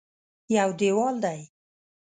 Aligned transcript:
یو 0.55 0.69
دېوال 0.79 1.15
دی. 1.23 1.41